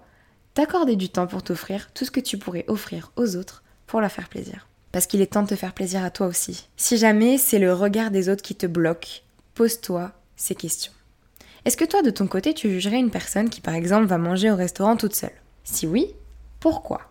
t'accorder 0.56 0.96
du 0.96 1.10
temps 1.10 1.28
pour 1.28 1.44
t'offrir 1.44 1.92
tout 1.94 2.06
ce 2.06 2.12
que 2.12 2.20
tu 2.20 2.40
pourrais 2.40 2.66
offrir 2.68 3.12
aux 3.16 3.36
autres 3.36 3.64
pour 3.86 4.02
leur 4.02 4.12
faire 4.12 4.30
plaisir. 4.30 4.68
Parce 4.92 5.06
qu'il 5.06 5.22
est 5.22 5.32
temps 5.32 5.44
de 5.44 5.50
te 5.50 5.56
faire 5.56 5.74
plaisir 5.74 6.04
à 6.04 6.10
toi 6.10 6.26
aussi. 6.26 6.68
Si 6.76 6.98
jamais 6.98 7.38
c'est 7.38 7.60
le 7.60 7.72
regard 7.72 8.10
des 8.10 8.30
autres 8.30 8.42
qui 8.42 8.56
te 8.56 8.66
bloque, 8.66 9.24
pose-toi 9.54 10.12
ces 10.36 10.56
questions. 10.56 10.92
Est-ce 11.66 11.78
que 11.78 11.86
toi, 11.86 12.02
de 12.02 12.10
ton 12.10 12.26
côté, 12.26 12.56
tu 12.56 12.72
jugerais 12.72 13.00
une 13.00 13.12
personne 13.12 13.50
qui, 13.50 13.62
par 13.62 13.76
exemple, 13.76 14.08
va 14.08 14.18
manger 14.18 14.50
au 14.50 14.56
restaurant 14.56 14.98
toute 14.98 15.16
seule? 15.16 15.30
Si 15.64 15.86
oui, 15.86 16.16
pourquoi? 16.60 17.02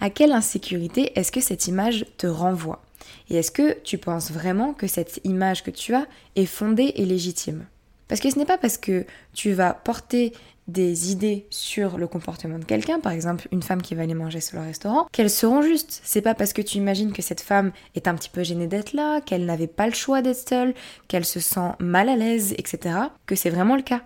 À 0.00 0.08
quelle 0.08 0.32
insécurité 0.32 1.12
est-ce 1.18 1.32
que 1.32 1.42
cette 1.42 1.66
image 1.66 2.06
te 2.16 2.26
renvoie? 2.26 2.83
Et 3.30 3.36
est-ce 3.36 3.50
que 3.50 3.78
tu 3.82 3.98
penses 3.98 4.30
vraiment 4.30 4.72
que 4.72 4.86
cette 4.86 5.20
image 5.24 5.62
que 5.62 5.70
tu 5.70 5.94
as 5.94 6.06
est 6.36 6.46
fondée 6.46 6.92
et 6.96 7.04
légitime? 7.04 7.66
Parce 8.08 8.20
que 8.20 8.30
ce 8.30 8.38
n'est 8.38 8.44
pas 8.44 8.58
parce 8.58 8.78
que 8.78 9.06
tu 9.32 9.52
vas 9.52 9.72
porter 9.72 10.32
des 10.68 11.12
idées 11.12 11.46
sur 11.50 11.98
le 11.98 12.06
comportement 12.06 12.58
de 12.58 12.64
quelqu'un, 12.64 12.98
par 12.98 13.12
exemple 13.12 13.48
une 13.52 13.62
femme 13.62 13.82
qui 13.82 13.94
va 13.94 14.02
aller 14.02 14.14
manger 14.14 14.40
sur 14.40 14.58
le 14.58 14.64
restaurant, 14.64 15.06
qu'elles 15.12 15.30
seront 15.30 15.62
justes. 15.62 16.00
C'est 16.04 16.22
pas 16.22 16.34
parce 16.34 16.52
que 16.52 16.62
tu 16.62 16.78
imagines 16.78 17.12
que 17.12 17.22
cette 17.22 17.40
femme 17.40 17.72
est 17.94 18.08
un 18.08 18.14
petit 18.14 18.30
peu 18.30 18.42
gênée 18.42 18.66
d'être 18.66 18.92
là, 18.94 19.20
qu'elle 19.20 19.44
n'avait 19.44 19.66
pas 19.66 19.86
le 19.86 19.92
choix 19.92 20.22
d'être 20.22 20.48
seule, 20.48 20.74
qu'elle 21.08 21.24
se 21.24 21.40
sent 21.40 21.72
mal 21.80 22.08
à 22.08 22.16
l'aise, 22.16 22.54
etc., 22.56 22.96
que 23.26 23.34
c'est 23.34 23.50
vraiment 23.50 23.76
le 23.76 23.82
cas. 23.82 24.02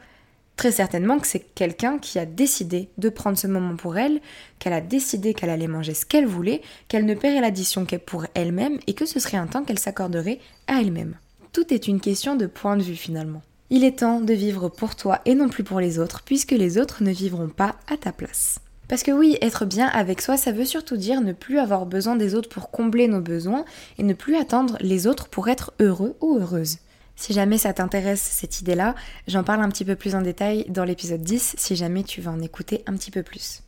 Très 0.59 0.73
certainement 0.73 1.21
que 1.21 1.29
c'est 1.29 1.55
quelqu'un 1.55 1.99
qui 1.99 2.19
a 2.19 2.27
décidé 2.27 2.89
de 2.99 3.11
prendre 3.11 3.39
ce 3.39 3.47
moment 3.47 3.77
pour 3.77 3.97
elle, 3.97 4.21
qu'elle 4.59 4.73
a 4.73 4.81
décidé 4.81 5.33
qu'elle 5.33 5.51
allait 5.51 5.69
manger 5.69 5.95
ce 5.95 6.05
qu'elle 6.05 6.27
voulait, 6.27 6.63
qu'elle 6.89 7.07
ne 7.07 7.15
paierait 7.15 7.41
l'addition 7.41 7.85
qu'elle 7.85 8.01
pour 8.01 8.27
elle-même 8.35 8.81
et 8.89 8.95
que 8.95 9.07
ce 9.07 9.21
serait 9.21 9.37
un 9.37 9.47
temps 9.47 9.63
qu'elle 9.63 9.79
s'accorderait 9.79 10.41
à 10.67 10.81
elle-même. 10.81 11.15
Tout 11.53 11.73
est 11.73 11.87
une 11.87 12.01
question 12.01 12.35
de 12.35 12.47
point 12.47 12.77
de 12.77 12.83
vue 12.83 12.97
finalement. 12.97 13.41
Il 13.71 13.85
est 13.85 14.01
temps 14.01 14.21
de 14.21 14.35
vivre 14.35 14.69
pour 14.69 14.97
toi 14.97 15.21
et 15.27 15.37
non 15.37 15.49
plus 15.49 15.63
pour 15.63 15.79
les 15.79 16.01
autres, 16.01 16.23
puisque 16.25 16.51
les 16.51 16.77
autres 16.77 17.05
ne 17.05 17.13
vivront 17.13 17.49
pas 17.49 17.77
à 17.89 17.97
ta 17.97 18.11
place. 18.11 18.59
Parce 18.89 19.05
que 19.05 19.13
oui, 19.13 19.39
être 19.41 19.65
bien 19.65 19.87
avec 19.87 20.21
soi, 20.21 20.37
ça 20.37 20.51
veut 20.51 20.65
surtout 20.65 20.97
dire 20.97 21.21
ne 21.21 21.33
plus 21.33 21.61
avoir 21.61 21.87
besoin 21.87 22.17
des 22.17 22.35
autres 22.35 22.49
pour 22.49 22.73
combler 22.73 23.07
nos 23.07 23.21
besoins 23.21 23.65
et 23.97 24.03
ne 24.03 24.13
plus 24.13 24.35
attendre 24.35 24.77
les 24.81 25.07
autres 25.07 25.29
pour 25.29 25.49
être 25.49 25.73
heureux 25.79 26.17
ou 26.21 26.37
heureuse. 26.37 26.79
Si 27.19 27.33
jamais 27.33 27.59
ça 27.59 27.73
t'intéresse 27.73 28.23
cette 28.23 28.61
idée-là, 28.61 28.95
j'en 29.27 29.43
parle 29.43 29.63
un 29.63 29.69
petit 29.71 29.85
peu 29.85 29.97
plus 29.97 30.15
en 30.15 30.23
détail 30.23 30.65
dans 30.69 30.85
l'épisode 30.85 31.21
10 31.21 31.57
si 31.59 31.75
jamais 31.75 32.05
tu 32.05 32.21
veux 32.21 32.31
en 32.31 32.41
écouter 32.41 32.85
un 32.87 32.97
petit 32.97 33.11
peu 33.11 33.25
plus. 33.25 33.65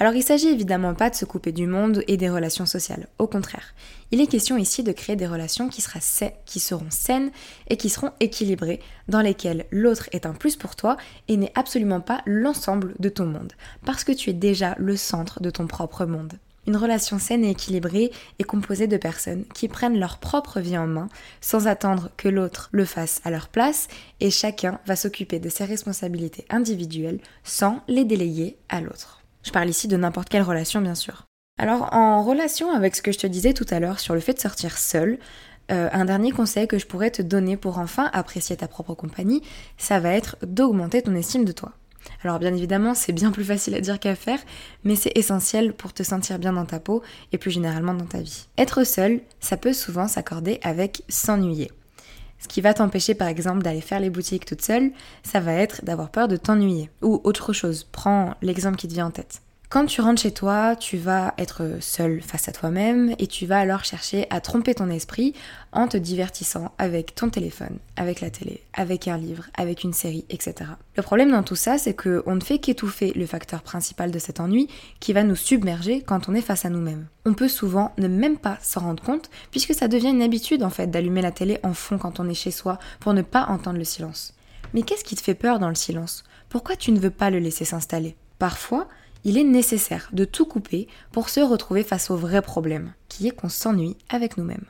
Alors 0.00 0.14
il 0.14 0.22
s'agit 0.22 0.48
évidemment 0.48 0.94
pas 0.94 1.10
de 1.10 1.14
se 1.14 1.26
couper 1.26 1.52
du 1.52 1.66
monde 1.66 2.02
et 2.08 2.16
des 2.16 2.30
relations 2.30 2.64
sociales, 2.64 3.08
au 3.18 3.26
contraire. 3.26 3.74
Il 4.10 4.22
est 4.22 4.26
question 4.26 4.56
ici 4.56 4.82
de 4.82 4.92
créer 4.92 5.16
des 5.16 5.26
relations 5.26 5.68
qui, 5.68 5.84
qui 6.46 6.58
seront 6.58 6.90
saines 6.90 7.30
et 7.68 7.76
qui 7.76 7.90
seront 7.90 8.12
équilibrées, 8.20 8.80
dans 9.08 9.20
lesquelles 9.20 9.66
l'autre 9.70 10.08
est 10.12 10.24
un 10.24 10.32
plus 10.32 10.56
pour 10.56 10.76
toi 10.76 10.96
et 11.28 11.36
n'est 11.36 11.52
absolument 11.56 12.00
pas 12.00 12.22
l'ensemble 12.24 12.94
de 12.98 13.10
ton 13.10 13.26
monde, 13.26 13.52
parce 13.84 14.02
que 14.02 14.12
tu 14.12 14.30
es 14.30 14.34
déjà 14.34 14.74
le 14.78 14.96
centre 14.96 15.42
de 15.42 15.50
ton 15.50 15.66
propre 15.66 16.06
monde. 16.06 16.38
Une 16.66 16.76
relation 16.76 17.18
saine 17.18 17.44
et 17.44 17.50
équilibrée 17.50 18.10
est 18.38 18.44
composée 18.44 18.88
de 18.88 18.96
personnes 18.96 19.44
qui 19.54 19.68
prennent 19.68 20.00
leur 20.00 20.18
propre 20.18 20.60
vie 20.60 20.76
en 20.76 20.86
main 20.86 21.08
sans 21.40 21.68
attendre 21.68 22.10
que 22.16 22.28
l'autre 22.28 22.68
le 22.72 22.84
fasse 22.84 23.20
à 23.24 23.30
leur 23.30 23.48
place 23.48 23.86
et 24.20 24.30
chacun 24.30 24.80
va 24.84 24.96
s'occuper 24.96 25.38
de 25.38 25.48
ses 25.48 25.64
responsabilités 25.64 26.44
individuelles 26.50 27.20
sans 27.44 27.82
les 27.86 28.04
délayer 28.04 28.58
à 28.68 28.80
l'autre. 28.80 29.22
Je 29.44 29.52
parle 29.52 29.68
ici 29.68 29.86
de 29.86 29.96
n'importe 29.96 30.28
quelle 30.28 30.42
relation 30.42 30.80
bien 30.80 30.96
sûr. 30.96 31.24
Alors 31.58 31.88
en 31.92 32.24
relation 32.24 32.72
avec 32.72 32.96
ce 32.96 33.02
que 33.02 33.12
je 33.12 33.18
te 33.18 33.26
disais 33.28 33.52
tout 33.52 33.66
à 33.70 33.78
l'heure 33.78 34.00
sur 34.00 34.14
le 34.14 34.20
fait 34.20 34.34
de 34.34 34.40
sortir 34.40 34.76
seul, 34.76 35.18
euh, 35.70 35.88
un 35.92 36.04
dernier 36.04 36.32
conseil 36.32 36.66
que 36.66 36.78
je 36.78 36.86
pourrais 36.86 37.10
te 37.10 37.22
donner 37.22 37.56
pour 37.56 37.78
enfin 37.78 38.10
apprécier 38.12 38.56
ta 38.56 38.68
propre 38.68 38.94
compagnie, 38.94 39.42
ça 39.78 40.00
va 40.00 40.10
être 40.10 40.36
d'augmenter 40.42 41.02
ton 41.02 41.14
estime 41.14 41.44
de 41.44 41.52
toi. 41.52 41.72
Alors 42.22 42.38
bien 42.38 42.54
évidemment, 42.54 42.94
c'est 42.94 43.12
bien 43.12 43.30
plus 43.30 43.44
facile 43.44 43.74
à 43.74 43.80
dire 43.80 43.98
qu'à 43.98 44.14
faire, 44.14 44.38
mais 44.84 44.96
c'est 44.96 45.16
essentiel 45.16 45.72
pour 45.72 45.92
te 45.92 46.02
sentir 46.02 46.38
bien 46.38 46.52
dans 46.52 46.64
ta 46.64 46.80
peau 46.80 47.02
et 47.32 47.38
plus 47.38 47.50
généralement 47.50 47.94
dans 47.94 48.06
ta 48.06 48.20
vie. 48.20 48.46
Être 48.58 48.84
seul, 48.84 49.20
ça 49.40 49.56
peut 49.56 49.72
souvent 49.72 50.08
s'accorder 50.08 50.58
avec 50.62 51.02
s'ennuyer. 51.08 51.70
Ce 52.38 52.48
qui 52.48 52.60
va 52.60 52.74
t'empêcher 52.74 53.14
par 53.14 53.28
exemple 53.28 53.62
d'aller 53.62 53.80
faire 53.80 54.00
les 54.00 54.10
boutiques 54.10 54.44
toute 54.44 54.62
seule, 54.62 54.90
ça 55.22 55.40
va 55.40 55.54
être 55.54 55.84
d'avoir 55.84 56.10
peur 56.10 56.28
de 56.28 56.36
t'ennuyer. 56.36 56.90
Ou 57.02 57.20
autre 57.24 57.52
chose, 57.52 57.84
prends 57.90 58.34
l'exemple 58.42 58.76
qui 58.76 58.88
te 58.88 58.94
vient 58.94 59.06
en 59.06 59.10
tête. 59.10 59.40
Quand 59.68 59.86
tu 59.86 60.00
rentres 60.00 60.22
chez 60.22 60.30
toi, 60.30 60.76
tu 60.76 60.96
vas 60.96 61.34
être 61.38 61.78
seul 61.80 62.22
face 62.22 62.48
à 62.48 62.52
toi-même 62.52 63.16
et 63.18 63.26
tu 63.26 63.46
vas 63.46 63.58
alors 63.58 63.82
chercher 63.82 64.28
à 64.30 64.40
tromper 64.40 64.76
ton 64.76 64.90
esprit 64.90 65.34
en 65.72 65.88
te 65.88 65.96
divertissant 65.96 66.72
avec 66.78 67.16
ton 67.16 67.30
téléphone, 67.30 67.78
avec 67.96 68.20
la 68.20 68.30
télé, 68.30 68.62
avec 68.74 69.08
un 69.08 69.16
livre, 69.18 69.46
avec 69.58 69.82
une 69.82 69.92
série, 69.92 70.24
etc. 70.30 70.70
Le 70.96 71.02
problème 71.02 71.32
dans 71.32 71.42
tout 71.42 71.56
ça, 71.56 71.78
c'est 71.78 71.94
qu'on 71.94 72.36
ne 72.36 72.40
fait 72.40 72.60
qu'étouffer 72.60 73.12
le 73.16 73.26
facteur 73.26 73.62
principal 73.62 74.12
de 74.12 74.20
cet 74.20 74.38
ennui 74.38 74.68
qui 75.00 75.12
va 75.12 75.24
nous 75.24 75.34
submerger 75.34 76.00
quand 76.00 76.28
on 76.28 76.34
est 76.34 76.42
face 76.42 76.64
à 76.64 76.70
nous-mêmes. 76.70 77.08
On 77.24 77.34
peut 77.34 77.48
souvent 77.48 77.92
ne 77.98 78.06
même 78.06 78.38
pas 78.38 78.58
s'en 78.62 78.82
rendre 78.82 79.02
compte 79.02 79.30
puisque 79.50 79.74
ça 79.74 79.88
devient 79.88 80.10
une 80.10 80.22
habitude 80.22 80.62
en 80.62 80.70
fait 80.70 80.86
d'allumer 80.86 81.22
la 81.22 81.32
télé 81.32 81.58
en 81.64 81.74
fond 81.74 81.98
quand 81.98 82.20
on 82.20 82.28
est 82.28 82.34
chez 82.34 82.52
soi 82.52 82.78
pour 83.00 83.14
ne 83.14 83.22
pas 83.22 83.46
entendre 83.46 83.78
le 83.78 83.84
silence. 83.84 84.32
Mais 84.74 84.82
qu'est-ce 84.82 85.04
qui 85.04 85.16
te 85.16 85.22
fait 85.22 85.34
peur 85.34 85.58
dans 85.58 85.68
le 85.68 85.74
silence? 85.74 86.22
Pourquoi 86.50 86.76
tu 86.76 86.92
ne 86.92 87.00
veux 87.00 87.10
pas 87.10 87.30
le 87.30 87.40
laisser 87.40 87.64
s'installer? 87.64 88.14
Parfois, 88.38 88.86
il 89.26 89.36
est 89.38 89.44
nécessaire 89.44 90.08
de 90.12 90.24
tout 90.24 90.46
couper 90.46 90.86
pour 91.10 91.30
se 91.30 91.40
retrouver 91.40 91.82
face 91.82 92.10
au 92.10 92.16
vrai 92.16 92.42
problème, 92.42 92.92
qui 93.08 93.26
est 93.26 93.32
qu'on 93.32 93.48
s'ennuie 93.48 93.96
avec 94.08 94.36
nous-mêmes. 94.36 94.66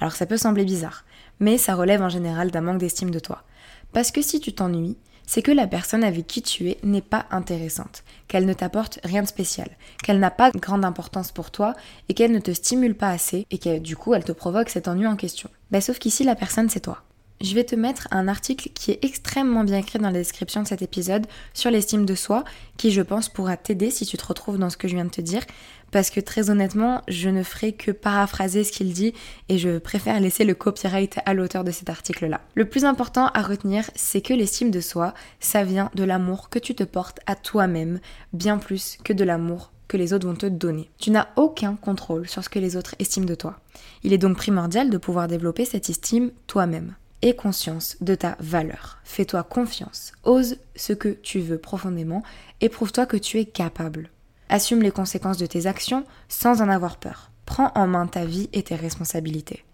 Alors 0.00 0.16
ça 0.16 0.26
peut 0.26 0.36
sembler 0.36 0.64
bizarre, 0.64 1.04
mais 1.38 1.58
ça 1.58 1.76
relève 1.76 2.02
en 2.02 2.08
général 2.08 2.50
d'un 2.50 2.60
manque 2.60 2.78
d'estime 2.78 3.12
de 3.12 3.20
toi. 3.20 3.44
Parce 3.92 4.10
que 4.10 4.20
si 4.20 4.40
tu 4.40 4.52
t'ennuies, 4.52 4.96
c'est 5.28 5.42
que 5.42 5.52
la 5.52 5.68
personne 5.68 6.02
avec 6.02 6.26
qui 6.26 6.42
tu 6.42 6.68
es 6.70 6.78
n'est 6.82 7.02
pas 7.02 7.26
intéressante, 7.30 8.02
qu'elle 8.26 8.46
ne 8.46 8.52
t'apporte 8.52 8.98
rien 9.04 9.22
de 9.22 9.28
spécial, 9.28 9.70
qu'elle 10.02 10.18
n'a 10.18 10.32
pas 10.32 10.50
de 10.50 10.58
grande 10.58 10.84
importance 10.84 11.30
pour 11.30 11.52
toi 11.52 11.74
et 12.08 12.14
qu'elle 12.14 12.32
ne 12.32 12.40
te 12.40 12.50
stimule 12.50 12.96
pas 12.96 13.10
assez 13.10 13.46
et 13.52 13.58
que 13.58 13.78
du 13.78 13.94
coup 13.94 14.12
elle 14.12 14.24
te 14.24 14.32
provoque 14.32 14.70
cet 14.70 14.88
ennui 14.88 15.06
en 15.06 15.14
question. 15.14 15.50
Bah, 15.70 15.80
sauf 15.80 16.00
qu'ici 16.00 16.24
la 16.24 16.34
personne 16.34 16.68
c'est 16.68 16.80
toi 16.80 17.04
je 17.40 17.54
vais 17.54 17.64
te 17.64 17.74
mettre 17.74 18.08
un 18.10 18.28
article 18.28 18.70
qui 18.74 18.90
est 18.90 19.04
extrêmement 19.04 19.64
bien 19.64 19.78
écrit 19.78 19.98
dans 19.98 20.10
la 20.10 20.18
description 20.18 20.62
de 20.62 20.68
cet 20.68 20.82
épisode 20.82 21.26
sur 21.54 21.70
l'estime 21.70 22.04
de 22.04 22.14
soi, 22.14 22.44
qui 22.76 22.90
je 22.90 23.02
pense 23.02 23.28
pourra 23.28 23.56
t'aider 23.56 23.90
si 23.90 24.06
tu 24.06 24.16
te 24.16 24.26
retrouves 24.26 24.58
dans 24.58 24.70
ce 24.70 24.76
que 24.76 24.88
je 24.88 24.94
viens 24.94 25.04
de 25.04 25.10
te 25.10 25.20
dire, 25.20 25.42
parce 25.90 26.10
que 26.10 26.20
très 26.20 26.50
honnêtement, 26.50 27.02
je 27.08 27.28
ne 27.28 27.42
ferai 27.42 27.72
que 27.72 27.90
paraphraser 27.90 28.64
ce 28.64 28.72
qu'il 28.72 28.92
dit 28.92 29.14
et 29.48 29.58
je 29.58 29.78
préfère 29.78 30.20
laisser 30.20 30.44
le 30.44 30.54
copyright 30.54 31.18
à 31.24 31.34
l'auteur 31.34 31.64
de 31.64 31.70
cet 31.70 31.88
article-là. 31.88 32.40
Le 32.54 32.68
plus 32.68 32.84
important 32.84 33.28
à 33.28 33.42
retenir, 33.42 33.90
c'est 33.94 34.20
que 34.20 34.34
l'estime 34.34 34.70
de 34.70 34.80
soi, 34.80 35.14
ça 35.40 35.64
vient 35.64 35.90
de 35.94 36.04
l'amour 36.04 36.48
que 36.50 36.58
tu 36.58 36.74
te 36.74 36.84
portes 36.84 37.20
à 37.26 37.34
toi-même, 37.34 38.00
bien 38.32 38.58
plus 38.58 38.98
que 39.04 39.12
de 39.12 39.24
l'amour 39.24 39.72
que 39.86 39.96
les 39.96 40.12
autres 40.12 40.28
vont 40.28 40.34
te 40.34 40.46
donner. 40.46 40.90
Tu 40.98 41.10
n'as 41.10 41.28
aucun 41.36 41.74
contrôle 41.74 42.28
sur 42.28 42.44
ce 42.44 42.50
que 42.50 42.58
les 42.58 42.76
autres 42.76 42.94
estiment 42.98 43.26
de 43.26 43.34
toi. 43.34 43.58
Il 44.02 44.12
est 44.12 44.18
donc 44.18 44.36
primordial 44.36 44.90
de 44.90 44.98
pouvoir 44.98 45.28
développer 45.28 45.64
cette 45.64 45.88
estime 45.88 46.30
toi-même. 46.46 46.94
Aie 47.20 47.34
conscience 47.34 47.96
de 48.00 48.14
ta 48.14 48.36
valeur. 48.38 48.98
Fais-toi 49.02 49.42
confiance. 49.42 50.12
Ose 50.22 50.58
ce 50.76 50.92
que 50.92 51.08
tu 51.08 51.40
veux 51.40 51.58
profondément 51.58 52.22
et 52.60 52.68
prouve-toi 52.68 53.06
que 53.06 53.16
tu 53.16 53.40
es 53.40 53.44
capable. 53.44 54.10
Assume 54.48 54.82
les 54.82 54.92
conséquences 54.92 55.36
de 55.36 55.46
tes 55.46 55.66
actions 55.66 56.04
sans 56.28 56.62
en 56.62 56.68
avoir 56.68 56.96
peur. 56.96 57.32
Prends 57.44 57.72
en 57.74 57.88
main 57.88 58.06
ta 58.06 58.24
vie 58.24 58.48
et 58.52 58.62
tes 58.62 58.76
responsabilités. 58.76 59.64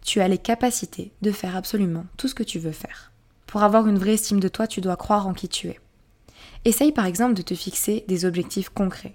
Tu 0.00 0.22
as 0.22 0.28
les 0.28 0.38
capacités 0.38 1.12
de 1.20 1.30
faire 1.30 1.56
absolument 1.56 2.06
tout 2.16 2.26
ce 2.26 2.34
que 2.34 2.42
tu 2.42 2.58
veux 2.58 2.72
faire. 2.72 3.12
Pour 3.46 3.62
avoir 3.62 3.86
une 3.86 3.98
vraie 3.98 4.14
estime 4.14 4.40
de 4.40 4.48
toi, 4.48 4.66
tu 4.66 4.80
dois 4.80 4.96
croire 4.96 5.26
en 5.26 5.34
qui 5.34 5.48
tu 5.48 5.68
es. 5.68 5.78
Essaye 6.64 6.92
par 6.92 7.04
exemple 7.04 7.34
de 7.34 7.42
te 7.42 7.54
fixer 7.54 8.06
des 8.08 8.24
objectifs 8.24 8.70
concrets. 8.70 9.14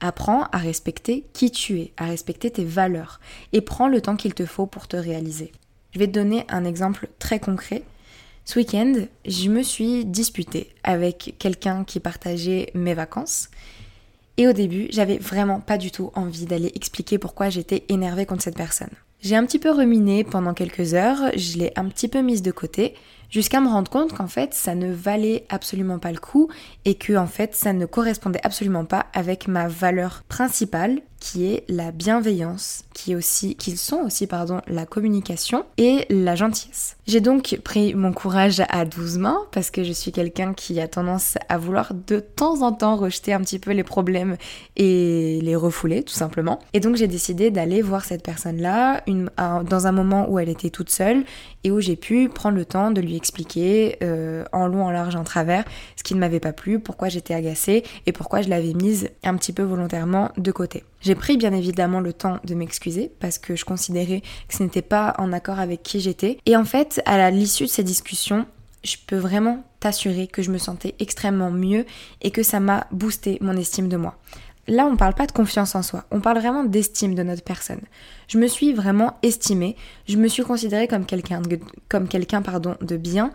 Apprends 0.00 0.44
à 0.52 0.58
respecter 0.58 1.26
qui 1.34 1.50
tu 1.50 1.80
es, 1.80 1.92
à 1.98 2.06
respecter 2.06 2.50
tes 2.50 2.64
valeurs, 2.64 3.20
et 3.52 3.60
prends 3.60 3.88
le 3.88 4.00
temps 4.00 4.16
qu'il 4.16 4.32
te 4.32 4.46
faut 4.46 4.66
pour 4.66 4.88
te 4.88 4.96
réaliser. 4.96 5.52
Je 5.96 5.98
vais 5.98 6.08
te 6.08 6.12
donner 6.12 6.44
un 6.50 6.66
exemple 6.66 7.08
très 7.18 7.40
concret. 7.40 7.82
Ce 8.44 8.58
week-end, 8.58 8.92
je 9.24 9.48
me 9.48 9.62
suis 9.62 10.04
disputée 10.04 10.68
avec 10.84 11.36
quelqu'un 11.38 11.84
qui 11.84 12.00
partageait 12.00 12.70
mes 12.74 12.92
vacances. 12.92 13.48
Et 14.36 14.46
au 14.46 14.52
début, 14.52 14.88
j'avais 14.90 15.16
vraiment 15.16 15.58
pas 15.58 15.78
du 15.78 15.90
tout 15.90 16.10
envie 16.14 16.44
d'aller 16.44 16.70
expliquer 16.74 17.16
pourquoi 17.16 17.48
j'étais 17.48 17.84
énervée 17.88 18.26
contre 18.26 18.42
cette 18.42 18.58
personne. 18.58 18.90
J'ai 19.22 19.36
un 19.36 19.46
petit 19.46 19.58
peu 19.58 19.70
ruminé 19.70 20.22
pendant 20.22 20.52
quelques 20.52 20.92
heures, 20.92 21.30
je 21.34 21.56
l'ai 21.56 21.72
un 21.76 21.86
petit 21.86 22.08
peu 22.08 22.20
mise 22.20 22.42
de 22.42 22.50
côté, 22.50 22.94
jusqu'à 23.30 23.62
me 23.62 23.68
rendre 23.68 23.90
compte 23.90 24.12
qu'en 24.12 24.28
fait 24.28 24.52
ça 24.52 24.74
ne 24.74 24.92
valait 24.92 25.46
absolument 25.48 25.98
pas 25.98 26.12
le 26.12 26.18
coup 26.18 26.50
et 26.84 26.96
que 26.96 27.16
en 27.16 27.26
fait 27.26 27.54
ça 27.54 27.72
ne 27.72 27.86
correspondait 27.86 28.44
absolument 28.44 28.84
pas 28.84 29.06
avec 29.14 29.48
ma 29.48 29.66
valeur 29.66 30.24
principale 30.28 31.00
qui 31.20 31.46
est 31.46 31.64
la 31.68 31.92
bienveillance, 31.92 32.84
qui 32.92 33.12
est 33.12 33.14
aussi, 33.14 33.56
qu'ils 33.56 33.78
sont 33.78 33.96
aussi 33.98 34.26
pardon, 34.26 34.60
la 34.66 34.86
communication 34.86 35.64
et 35.78 36.06
la 36.10 36.34
gentillesse. 36.36 36.96
J'ai 37.06 37.20
donc 37.20 37.58
pris 37.64 37.94
mon 37.94 38.12
courage 38.12 38.62
à 38.68 38.84
12 38.84 39.18
mains 39.18 39.40
parce 39.52 39.70
que 39.70 39.84
je 39.84 39.92
suis 39.92 40.12
quelqu'un 40.12 40.54
qui 40.54 40.80
a 40.80 40.88
tendance 40.88 41.36
à 41.48 41.58
vouloir 41.58 41.92
de 41.94 42.20
temps 42.20 42.62
en 42.62 42.72
temps 42.72 42.96
rejeter 42.96 43.32
un 43.32 43.40
petit 43.40 43.58
peu 43.58 43.72
les 43.72 43.84
problèmes 43.84 44.36
et 44.76 45.40
les 45.42 45.56
refouler 45.56 46.02
tout 46.02 46.14
simplement. 46.14 46.58
Et 46.72 46.80
donc 46.80 46.96
j'ai 46.96 47.08
décidé 47.08 47.50
d'aller 47.50 47.82
voir 47.82 48.04
cette 48.04 48.22
personne-là 48.22 49.02
dans 49.06 49.86
un 49.86 49.92
moment 49.92 50.28
où 50.28 50.38
elle 50.38 50.48
était 50.48 50.70
toute 50.70 50.90
seule 50.90 51.24
et 51.64 51.70
où 51.70 51.80
j'ai 51.80 51.96
pu 51.96 52.28
prendre 52.28 52.56
le 52.56 52.64
temps 52.64 52.90
de 52.90 53.00
lui 53.00 53.16
expliquer 53.16 53.96
euh, 54.02 54.44
en 54.52 54.66
long, 54.66 54.84
en 54.84 54.90
large, 54.90 55.16
en 55.16 55.24
travers 55.24 55.64
ce 55.96 56.02
qui 56.02 56.14
ne 56.14 56.20
m'avait 56.20 56.40
pas 56.40 56.52
plu, 56.52 56.78
pourquoi 56.78 57.08
j'étais 57.08 57.34
agacée 57.34 57.82
et 58.06 58.12
pourquoi 58.12 58.42
je 58.42 58.48
l'avais 58.48 58.74
mise 58.74 59.08
un 59.24 59.36
petit 59.36 59.52
peu 59.52 59.62
volontairement 59.62 60.30
de 60.36 60.52
côté. 60.52 60.84
J'ai 61.06 61.14
pris 61.14 61.36
bien 61.36 61.52
évidemment 61.52 62.00
le 62.00 62.12
temps 62.12 62.40
de 62.42 62.56
m'excuser 62.56 63.12
parce 63.20 63.38
que 63.38 63.54
je 63.54 63.64
considérais 63.64 64.22
que 64.48 64.56
ce 64.56 64.64
n'était 64.64 64.82
pas 64.82 65.14
en 65.18 65.32
accord 65.32 65.60
avec 65.60 65.84
qui 65.84 66.00
j'étais. 66.00 66.38
Et 66.46 66.56
en 66.56 66.64
fait, 66.64 67.00
à 67.06 67.30
l'issue 67.30 67.66
de 67.66 67.68
ces 67.68 67.84
discussions, 67.84 68.44
je 68.82 68.96
peux 69.06 69.16
vraiment 69.16 69.62
t'assurer 69.78 70.26
que 70.26 70.42
je 70.42 70.50
me 70.50 70.58
sentais 70.58 70.96
extrêmement 70.98 71.52
mieux 71.52 71.86
et 72.22 72.32
que 72.32 72.42
ça 72.42 72.58
m'a 72.58 72.88
boosté 72.90 73.38
mon 73.40 73.56
estime 73.56 73.88
de 73.88 73.96
moi. 73.96 74.18
Là, 74.66 74.84
on 74.86 74.90
ne 74.90 74.96
parle 74.96 75.14
pas 75.14 75.28
de 75.28 75.32
confiance 75.32 75.76
en 75.76 75.82
soi, 75.84 76.06
on 76.10 76.20
parle 76.20 76.38
vraiment 76.38 76.64
d'estime 76.64 77.14
de 77.14 77.22
notre 77.22 77.44
personne. 77.44 77.82
Je 78.26 78.38
me 78.38 78.48
suis 78.48 78.72
vraiment 78.72 79.16
estimée, 79.22 79.76
je 80.08 80.16
me 80.16 80.26
suis 80.26 80.42
considérée 80.42 80.88
comme 80.88 81.06
quelqu'un 81.06 82.42
pardon 82.42 82.74
de 82.80 82.96
bien 82.96 83.30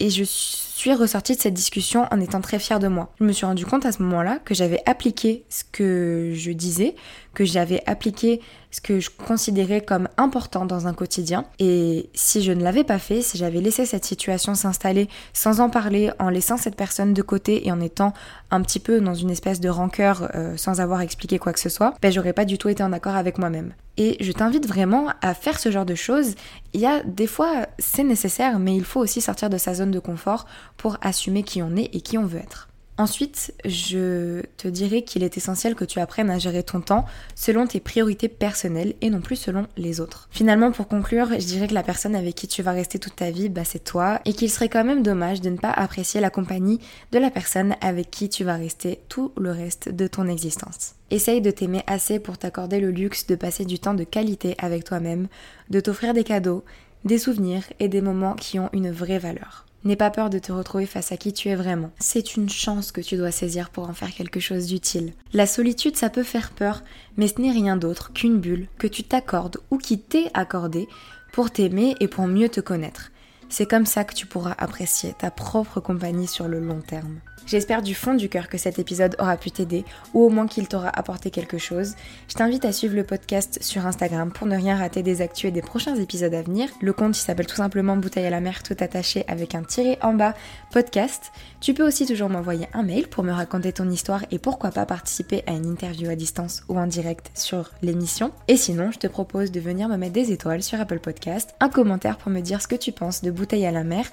et 0.00 0.10
je 0.10 0.24
suis 0.24 0.94
ressortie 0.94 1.36
de 1.36 1.40
cette 1.40 1.54
discussion 1.54 2.06
en 2.10 2.20
étant 2.20 2.40
très 2.40 2.58
fière 2.58 2.80
de 2.80 2.88
moi. 2.88 3.12
Je 3.20 3.24
me 3.24 3.32
suis 3.32 3.44
rendu 3.44 3.66
compte 3.66 3.84
à 3.84 3.92
ce 3.92 4.02
moment-là 4.02 4.38
que 4.44 4.54
j'avais 4.54 4.82
appliqué 4.86 5.44
ce 5.50 5.62
que 5.70 6.32
je 6.34 6.50
disais, 6.52 6.96
que 7.34 7.44
j'avais 7.44 7.82
appliqué 7.86 8.40
ce 8.70 8.80
que 8.80 9.00
je 9.00 9.10
considérais 9.10 9.80
comme 9.80 10.08
important 10.16 10.64
dans 10.64 10.86
un 10.86 10.94
quotidien. 10.94 11.44
Et 11.58 12.08
si 12.14 12.42
je 12.42 12.52
ne 12.52 12.62
l'avais 12.62 12.84
pas 12.84 12.98
fait, 12.98 13.20
si 13.20 13.36
j'avais 13.36 13.60
laissé 13.60 13.84
cette 13.84 14.04
situation 14.04 14.54
s'installer 14.54 15.08
sans 15.32 15.60
en 15.60 15.70
parler, 15.70 16.10
en 16.18 16.28
laissant 16.28 16.56
cette 16.56 16.76
personne 16.76 17.12
de 17.12 17.22
côté 17.22 17.66
et 17.66 17.72
en 17.72 17.80
étant 17.80 18.12
un 18.50 18.62
petit 18.62 18.80
peu 18.80 19.00
dans 19.00 19.14
une 19.14 19.30
espèce 19.30 19.60
de 19.60 19.68
rancœur 19.68 20.30
euh, 20.34 20.56
sans 20.56 20.80
avoir 20.80 21.00
expliqué 21.00 21.38
quoi 21.38 21.52
que 21.52 21.60
ce 21.60 21.68
soit, 21.68 21.94
ben 22.00 22.12
j'aurais 22.12 22.32
pas 22.32 22.44
du 22.44 22.58
tout 22.58 22.68
été 22.68 22.82
en 22.82 22.92
accord 22.92 23.16
avec 23.16 23.38
moi-même. 23.38 23.72
Et 23.96 24.16
je 24.20 24.32
t'invite 24.32 24.66
vraiment 24.66 25.08
à 25.20 25.34
faire 25.34 25.58
ce 25.58 25.70
genre 25.70 25.84
de 25.84 25.94
choses. 25.94 26.34
Il 26.72 26.80
y 26.80 26.86
a 26.86 27.02
des 27.02 27.26
fois, 27.26 27.66
c'est 27.78 28.04
nécessaire, 28.04 28.58
mais 28.58 28.74
il 28.74 28.84
faut 28.84 29.00
aussi 29.00 29.20
sortir 29.20 29.50
de 29.50 29.58
sa 29.58 29.74
zone 29.74 29.90
de 29.90 29.98
confort 29.98 30.46
pour 30.76 30.96
assumer 31.02 31.42
qui 31.42 31.62
on 31.62 31.76
est 31.76 31.94
et 31.94 32.00
qui 32.00 32.16
on 32.16 32.24
veut 32.24 32.38
être. 32.38 32.69
Ensuite, 33.00 33.54
je 33.64 34.42
te 34.58 34.68
dirais 34.68 35.00
qu'il 35.00 35.22
est 35.22 35.38
essentiel 35.38 35.74
que 35.74 35.86
tu 35.86 36.00
apprennes 36.00 36.28
à 36.28 36.38
gérer 36.38 36.62
ton 36.62 36.82
temps 36.82 37.06
selon 37.34 37.66
tes 37.66 37.80
priorités 37.80 38.28
personnelles 38.28 38.92
et 39.00 39.08
non 39.08 39.22
plus 39.22 39.36
selon 39.36 39.66
les 39.78 40.02
autres. 40.02 40.28
Finalement, 40.30 40.70
pour 40.70 40.86
conclure, 40.86 41.28
je 41.30 41.46
dirais 41.46 41.66
que 41.66 41.72
la 41.72 41.82
personne 41.82 42.14
avec 42.14 42.34
qui 42.34 42.46
tu 42.46 42.62
vas 42.62 42.72
rester 42.72 42.98
toute 42.98 43.16
ta 43.16 43.30
vie, 43.30 43.48
bah, 43.48 43.64
c'est 43.64 43.82
toi 43.82 44.20
et 44.26 44.34
qu'il 44.34 44.50
serait 44.50 44.68
quand 44.68 44.84
même 44.84 45.02
dommage 45.02 45.40
de 45.40 45.48
ne 45.48 45.56
pas 45.56 45.70
apprécier 45.70 46.20
la 46.20 46.28
compagnie 46.28 46.78
de 47.10 47.18
la 47.18 47.30
personne 47.30 47.74
avec 47.80 48.10
qui 48.10 48.28
tu 48.28 48.44
vas 48.44 48.56
rester 48.56 49.00
tout 49.08 49.32
le 49.38 49.50
reste 49.50 49.88
de 49.88 50.06
ton 50.06 50.28
existence. 50.28 50.92
Essaye 51.10 51.40
de 51.40 51.50
t'aimer 51.50 51.82
assez 51.86 52.18
pour 52.18 52.36
t'accorder 52.36 52.80
le 52.80 52.90
luxe 52.90 53.26
de 53.26 53.34
passer 53.34 53.64
du 53.64 53.78
temps 53.78 53.94
de 53.94 54.04
qualité 54.04 54.56
avec 54.58 54.84
toi-même, 54.84 55.28
de 55.70 55.80
t'offrir 55.80 56.12
des 56.12 56.24
cadeaux, 56.24 56.64
des 57.06 57.16
souvenirs 57.16 57.64
et 57.78 57.88
des 57.88 58.02
moments 58.02 58.34
qui 58.34 58.58
ont 58.58 58.68
une 58.74 58.90
vraie 58.90 59.18
valeur. 59.18 59.64
N'aie 59.82 59.96
pas 59.96 60.10
peur 60.10 60.28
de 60.28 60.38
te 60.38 60.52
retrouver 60.52 60.84
face 60.84 61.10
à 61.10 61.16
qui 61.16 61.32
tu 61.32 61.48
es 61.48 61.54
vraiment. 61.54 61.90
C'est 61.98 62.36
une 62.36 62.50
chance 62.50 62.92
que 62.92 63.00
tu 63.00 63.16
dois 63.16 63.30
saisir 63.30 63.70
pour 63.70 63.88
en 63.88 63.94
faire 63.94 64.12
quelque 64.12 64.40
chose 64.40 64.66
d'utile. 64.66 65.14
La 65.32 65.46
solitude, 65.46 65.96
ça 65.96 66.10
peut 66.10 66.22
faire 66.22 66.50
peur, 66.50 66.82
mais 67.16 67.28
ce 67.28 67.40
n'est 67.40 67.50
rien 67.50 67.76
d'autre 67.76 68.12
qu'une 68.12 68.40
bulle 68.40 68.68
que 68.78 68.86
tu 68.86 69.04
t'accordes 69.04 69.58
ou 69.70 69.78
qui 69.78 69.98
t'est 69.98 70.30
accordée 70.34 70.86
pour 71.32 71.50
t'aimer 71.50 71.94
et 72.00 72.08
pour 72.08 72.26
mieux 72.26 72.48
te 72.48 72.60
connaître. 72.60 73.09
C'est 73.52 73.66
comme 73.66 73.84
ça 73.84 74.04
que 74.04 74.14
tu 74.14 74.26
pourras 74.26 74.54
apprécier 74.58 75.12
ta 75.12 75.32
propre 75.32 75.80
compagnie 75.80 76.28
sur 76.28 76.46
le 76.46 76.60
long 76.60 76.80
terme. 76.80 77.18
J'espère 77.46 77.82
du 77.82 77.96
fond 77.96 78.14
du 78.14 78.28
cœur 78.28 78.48
que 78.48 78.58
cet 78.58 78.78
épisode 78.78 79.16
aura 79.18 79.36
pu 79.36 79.50
t'aider 79.50 79.84
ou 80.14 80.22
au 80.22 80.28
moins 80.28 80.46
qu'il 80.46 80.68
t'aura 80.68 80.88
apporté 80.88 81.32
quelque 81.32 81.58
chose. 81.58 81.94
Je 82.28 82.34
t'invite 82.34 82.64
à 82.64 82.70
suivre 82.70 82.94
le 82.94 83.02
podcast 83.02 83.58
sur 83.60 83.86
Instagram 83.86 84.30
pour 84.30 84.46
ne 84.46 84.54
rien 84.54 84.76
rater 84.76 85.02
des 85.02 85.20
actus 85.20 85.46
et 85.46 85.50
des 85.50 85.62
prochains 85.62 85.96
épisodes 85.96 86.32
à 86.32 86.42
venir. 86.42 86.68
Le 86.80 86.92
compte 86.92 87.16
s'appelle 87.16 87.46
tout 87.46 87.56
simplement 87.56 87.96
Bouteille 87.96 88.26
à 88.26 88.30
la 88.30 88.40
mer 88.40 88.62
tout 88.62 88.76
attaché 88.78 89.24
avec 89.26 89.56
un 89.56 89.64
tiré 89.64 89.98
en 90.00 90.14
bas 90.14 90.34
podcast. 90.70 91.32
Tu 91.60 91.74
peux 91.74 91.84
aussi 91.84 92.06
toujours 92.06 92.28
m'envoyer 92.28 92.68
un 92.72 92.84
mail 92.84 93.08
pour 93.08 93.24
me 93.24 93.32
raconter 93.32 93.72
ton 93.72 93.90
histoire 93.90 94.24
et 94.30 94.38
pourquoi 94.38 94.70
pas 94.70 94.86
participer 94.86 95.42
à 95.48 95.52
une 95.52 95.66
interview 95.66 96.08
à 96.08 96.14
distance 96.14 96.62
ou 96.68 96.78
en 96.78 96.86
direct 96.86 97.32
sur 97.34 97.72
l'émission. 97.82 98.30
Et 98.46 98.56
sinon, 98.56 98.92
je 98.92 98.98
te 98.98 99.08
propose 99.08 99.50
de 99.50 99.58
venir 99.58 99.88
me 99.88 99.96
mettre 99.96 100.12
des 100.12 100.30
étoiles 100.30 100.62
sur 100.62 100.80
Apple 100.80 101.00
Podcast, 101.00 101.56
un 101.58 101.68
commentaire 101.68 102.16
pour 102.16 102.30
me 102.30 102.40
dire 102.40 102.62
ce 102.62 102.68
que 102.68 102.76
tu 102.76 102.92
penses 102.92 103.22
de 103.22 103.32
Bouteille 103.40 103.64
à 103.64 103.70
la 103.70 103.84
mer 103.84 104.04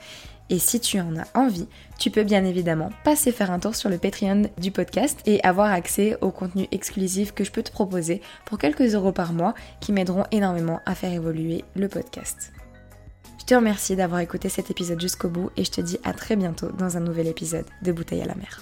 et 0.50 0.60
si 0.60 0.80
tu 0.80 1.00
en 1.02 1.18
as 1.18 1.28
envie, 1.34 1.68
tu 2.00 2.10
peux 2.10 2.24
bien 2.24 2.46
évidemment 2.46 2.90
passer 3.04 3.34
faire 3.34 3.52
un 3.52 3.60
tour 3.60 3.76
sur 3.76 3.90
le 3.90 3.98
Patreon 3.98 4.44
du 4.58 4.72
podcast 4.72 5.20
et 5.26 5.44
avoir 5.44 5.72
accès 5.72 6.18
au 6.22 6.32
contenu 6.32 6.68
exclusif 6.72 7.34
que 7.34 7.44
je 7.44 7.52
peux 7.52 7.64
te 7.64 7.72
proposer 7.72 8.22
pour 8.46 8.58
quelques 8.58 8.96
euros 8.96 9.12
par 9.12 9.34
mois 9.34 9.56
qui 9.82 9.92
m'aideront 9.92 10.24
énormément 10.32 10.80
à 10.86 10.96
faire 10.96 11.12
évoluer 11.12 11.66
le 11.76 11.90
podcast. 11.90 12.54
Je 13.40 13.46
te 13.46 13.56
remercie 13.56 13.98
d'avoir 13.98 14.22
écouté 14.22 14.48
cet 14.48 14.72
épisode 14.72 15.02
jusqu'au 15.02 15.30
bout 15.30 15.50
et 15.58 15.66
je 15.66 15.72
te 15.72 15.82
dis 15.82 16.00
à 16.06 16.14
très 16.14 16.38
bientôt 16.38 16.72
dans 16.72 16.96
un 16.96 17.02
nouvel 17.02 17.28
épisode 17.28 17.66
de 17.82 17.92
Bouteille 17.92 18.22
à 18.22 18.26
la 18.26 18.36
mer. 18.36 18.62